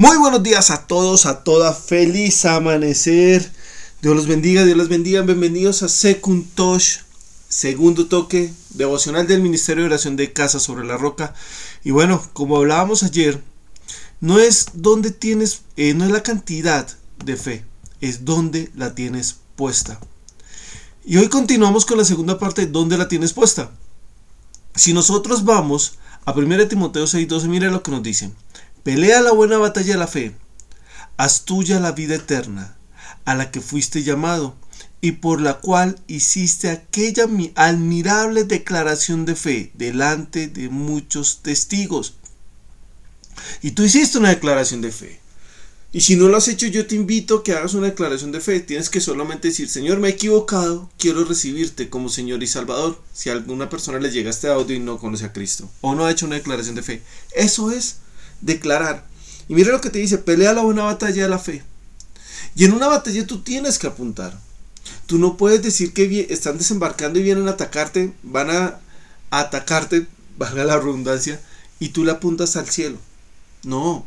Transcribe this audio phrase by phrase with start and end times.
[0.00, 1.74] Muy buenos días a todos, a toda.
[1.74, 3.50] Feliz amanecer.
[4.00, 5.22] Dios los bendiga, Dios los bendiga.
[5.22, 7.00] Bienvenidos a Secund Touch,
[7.48, 11.34] segundo toque devocional del Ministerio de Oración de Casa sobre la Roca.
[11.82, 13.42] Y bueno, como hablábamos ayer,
[14.20, 16.88] no es donde tienes, eh, no es la cantidad
[17.24, 17.64] de fe,
[18.00, 19.98] es donde la tienes puesta.
[21.04, 23.72] Y hoy continuamos con la segunda parte, ¿dónde la tienes puesta?
[24.76, 28.32] Si nosotros vamos a 1 Timoteo 6:12, mira lo que nos dicen.
[28.82, 30.34] Pelea la buena batalla de la fe.
[31.16, 32.76] Haz tuya la vida eterna,
[33.24, 34.54] a la que fuiste llamado,
[35.00, 42.14] y por la cual hiciste aquella admirable declaración de fe delante de muchos testigos.
[43.62, 45.20] Y tú hiciste una declaración de fe.
[45.90, 48.40] Y si no lo has hecho, yo te invito a que hagas una declaración de
[48.40, 48.60] fe.
[48.60, 53.00] Tienes que solamente decir, Señor, me he equivocado, quiero recibirte como Señor y Salvador.
[53.14, 56.04] Si a alguna persona le llega este audio y no conoce a Cristo, o no
[56.04, 57.02] ha hecho una declaración de fe.
[57.34, 57.96] Eso es
[58.40, 59.06] declarar.
[59.48, 61.62] Y mira lo que te dice, pelea la buena batalla de la fe.
[62.54, 64.38] Y en una batalla tú tienes que apuntar.
[65.06, 68.80] Tú no puedes decir que están desembarcando y vienen a atacarte, van a
[69.30, 70.06] atacarte,
[70.38, 71.40] valga la redundancia,
[71.78, 72.98] y tú le apuntas al cielo.
[73.62, 74.06] No,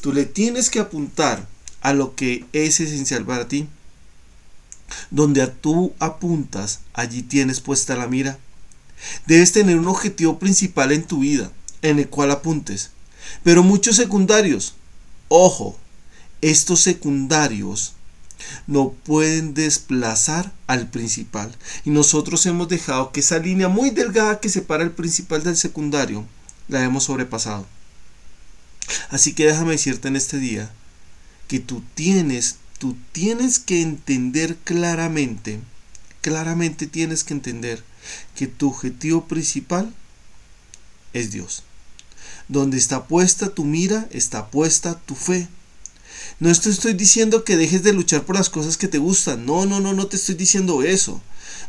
[0.00, 1.46] tú le tienes que apuntar
[1.80, 3.68] a lo que es esencial para ti.
[5.10, 8.38] Donde tú apuntas, allí tienes puesta la mira.
[9.26, 12.90] Debes tener un objetivo principal en tu vida, en el cual apuntes.
[13.42, 14.74] Pero muchos secundarios,
[15.28, 15.78] ojo,
[16.40, 17.94] estos secundarios
[18.66, 21.54] no pueden desplazar al principal.
[21.84, 26.24] Y nosotros hemos dejado que esa línea muy delgada que separa el principal del secundario
[26.68, 27.66] la hemos sobrepasado.
[29.10, 30.70] Así que déjame decirte en este día
[31.48, 35.60] que tú tienes, tú tienes que entender claramente,
[36.20, 37.84] claramente tienes que entender
[38.34, 39.94] que tu objetivo principal
[41.12, 41.62] es Dios.
[42.48, 45.48] Donde está puesta tu mira, está puesta tu fe.
[46.40, 49.46] No te estoy diciendo que dejes de luchar por las cosas que te gustan.
[49.46, 51.20] No, no, no, no te estoy diciendo eso.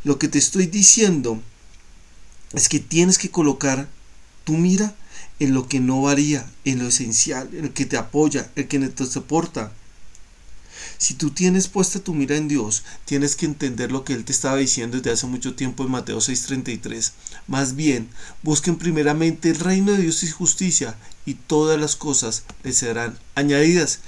[0.04, 1.42] Lo que te estoy diciendo
[2.54, 3.88] es que tienes que colocar
[4.44, 4.96] tu mira
[5.40, 8.80] en lo que no varía, en lo esencial, en el que te apoya, el que
[8.80, 9.72] te soporta.
[11.04, 14.32] Si tú tienes puesta tu mira en Dios, tienes que entender lo que Él te
[14.32, 17.12] estaba diciendo desde hace mucho tiempo en Mateo 6:33.
[17.46, 18.08] Más bien,
[18.42, 24.00] busquen primeramente el reino de Dios y justicia, y todas las cosas les serán añadidas.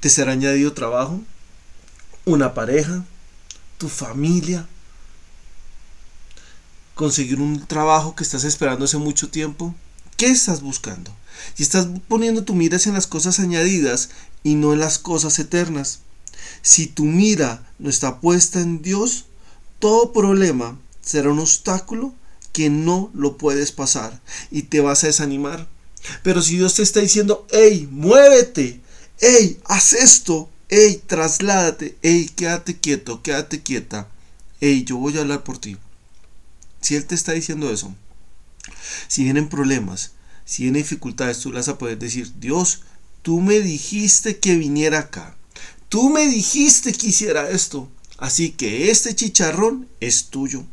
[0.00, 1.20] Te será añadido trabajo,
[2.24, 3.04] una pareja,
[3.78, 4.66] tu familia,
[6.96, 9.76] conseguir un trabajo que estás esperando hace mucho tiempo.
[10.18, 11.14] ¿Qué estás buscando?
[11.56, 14.08] Y estás poniendo tu mira en las cosas añadidas
[14.42, 16.00] y no en las cosas eternas.
[16.60, 19.26] Si tu mira no está puesta en Dios,
[19.78, 22.12] todo problema será un obstáculo
[22.52, 24.20] que no lo puedes pasar
[24.50, 25.68] y te vas a desanimar.
[26.24, 28.80] Pero si Dios te está diciendo, hey, muévete,
[29.20, 34.08] hey, haz esto, hey, trasládate, hey, quédate quieto, quédate quieta,
[34.60, 35.76] hey, yo voy a hablar por ti.
[36.80, 37.94] Si Él te está diciendo eso,
[39.08, 40.12] si vienen problemas,
[40.44, 42.82] si vienen dificultades, tú las vas a poder decir, Dios,
[43.22, 45.36] tú me dijiste que viniera acá.
[45.88, 47.90] Tú me dijiste que hiciera esto.
[48.18, 50.64] Así que este chicharrón es tuyo.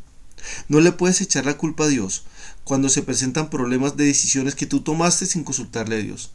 [0.68, 2.24] No le puedes echar la culpa a Dios
[2.64, 6.30] cuando se presentan problemas de decisiones que tú tomaste sin consultarle a Dios.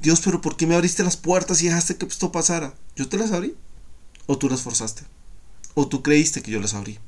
[0.00, 2.74] Dios, pero ¿por qué me abriste las puertas y dejaste que esto pasara?
[2.94, 3.54] ¿Yo te las abrí?
[4.26, 5.02] ¿O tú las forzaste?
[5.74, 6.98] ¿O tú creíste que yo las abrí?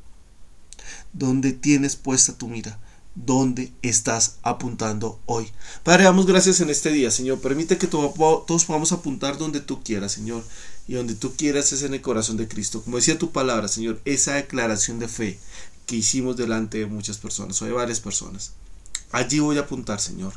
[1.12, 2.78] ¿Dónde tienes puesta tu mira?
[3.24, 5.50] Dónde estás apuntando hoy.
[5.82, 7.40] Padre, damos gracias en este día, Señor.
[7.40, 10.44] Permite que todos podamos apuntar donde tú quieras, Señor.
[10.86, 12.82] Y donde tú quieras es en el corazón de Cristo.
[12.82, 15.38] Como decía tu palabra, Señor, esa declaración de fe
[15.86, 18.52] que hicimos delante de muchas personas o de varias personas.
[19.10, 20.34] Allí voy a apuntar, Señor.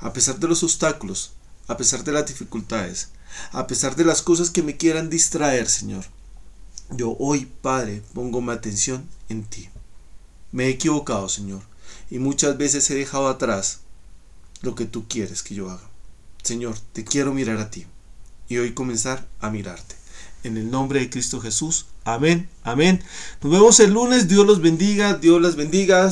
[0.00, 1.32] A pesar de los obstáculos,
[1.66, 3.08] a pesar de las dificultades,
[3.52, 6.04] a pesar de las cosas que me quieran distraer, Señor.
[6.90, 9.68] Yo hoy, Padre, pongo mi atención en ti.
[10.52, 11.62] Me he equivocado, Señor
[12.10, 13.80] y muchas veces he dejado atrás
[14.62, 15.88] lo que tú quieres que yo haga.
[16.42, 17.86] Señor, te quiero mirar a ti
[18.48, 19.96] y hoy comenzar a mirarte.
[20.44, 21.86] En el nombre de Cristo Jesús.
[22.04, 23.02] Amén, amén.
[23.42, 24.28] Nos vemos el lunes.
[24.28, 26.10] Dios los bendiga, Dios las bendiga.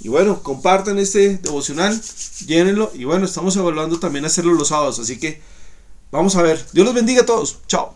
[0.00, 2.00] Y bueno, compartan este devocional,
[2.46, 2.90] llénenlo.
[2.94, 4.98] Y bueno, estamos evaluando también hacerlo los sábados.
[4.98, 5.40] Así que
[6.10, 6.64] vamos a ver.
[6.72, 7.60] Dios los bendiga a todos.
[7.66, 7.95] Chao.